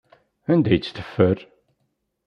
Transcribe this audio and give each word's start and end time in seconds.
Anda 0.51 0.69
ay 0.71 0.79
tt-teffer? 0.79 1.37